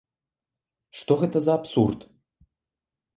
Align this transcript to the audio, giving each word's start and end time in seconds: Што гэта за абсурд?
Што 1.01 1.17
гэта 1.23 1.37
за 1.47 1.51
абсурд? 1.59 1.99